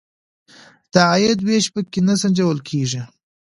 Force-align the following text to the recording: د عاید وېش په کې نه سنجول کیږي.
د 0.93 0.93
عاید 1.09 1.39
وېش 1.47 1.65
په 1.73 1.81
کې 1.91 1.99
نه 2.07 2.13
سنجول 2.21 2.59
کیږي. 2.69 3.01